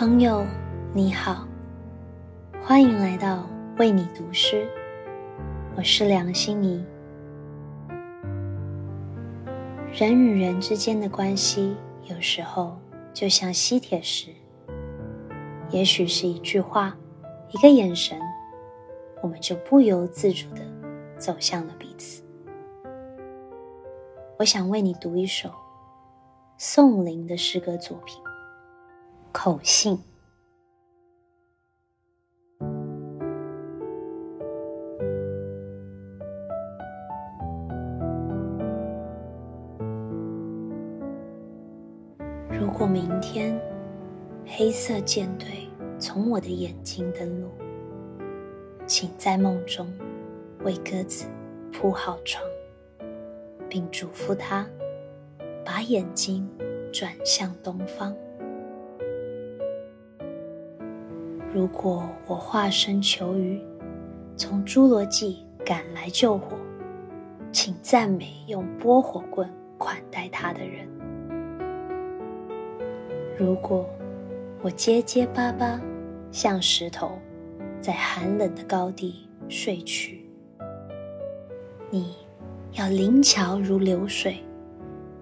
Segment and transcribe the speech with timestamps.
[0.00, 0.46] 朋友，
[0.94, 1.46] 你好，
[2.64, 4.66] 欢迎来到为你读诗。
[5.76, 6.82] 我是梁心怡。
[9.92, 12.78] 人与人之间的关系，有时候
[13.12, 14.30] 就像吸铁石，
[15.68, 16.96] 也许是一句话，
[17.50, 18.18] 一个眼神，
[19.22, 20.62] 我们就不由自主的
[21.18, 22.22] 走向了彼此。
[24.38, 25.50] 我想为你读一首
[26.56, 28.18] 宋林的诗歌作品。
[29.42, 29.98] 口信。
[42.50, 43.58] 如果明天
[44.44, 45.66] 黑色舰队
[45.98, 47.48] 从我的眼睛登陆，
[48.86, 49.90] 请在梦中
[50.64, 51.24] 为鸽子
[51.72, 52.44] 铺好床，
[53.70, 54.68] 并嘱咐他
[55.64, 56.46] 把眼睛
[56.92, 58.14] 转向东方。
[61.52, 63.60] 如果我化身求雨，
[64.36, 66.56] 从侏罗纪赶来救火，
[67.50, 70.88] 请赞美用拨火棍款待他的人。
[73.36, 73.84] 如果
[74.62, 75.80] 我结结巴巴，
[76.30, 77.18] 像石头，
[77.80, 80.24] 在寒冷的高地睡去，
[81.90, 82.14] 你
[82.74, 84.36] 要灵巧如流水，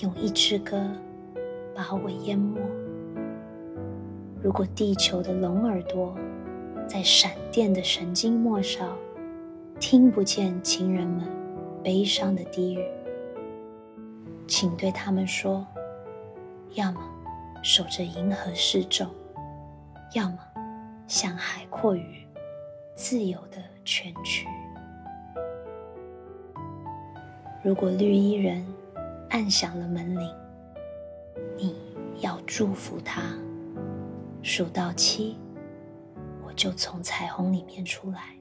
[0.00, 0.90] 用一支歌
[1.72, 2.58] 把我淹没。
[4.46, 6.14] 如果地球的龙耳朵
[6.86, 8.96] 在闪电的神经末梢
[9.80, 11.26] 听不见情人们
[11.82, 12.86] 悲伤的低语，
[14.46, 15.66] 请对他们说：
[16.74, 17.00] 要么
[17.60, 19.08] 守着银河示众，
[20.14, 20.38] 要么
[21.08, 22.24] 像海阔鱼
[22.94, 24.46] 自由的蜷曲。
[27.64, 28.64] 如果绿衣人
[29.30, 30.32] 按响了门铃，
[31.58, 31.74] 你
[32.20, 33.22] 要祝福他。
[34.46, 35.36] 数到七，
[36.46, 38.35] 我就从彩虹里面出来。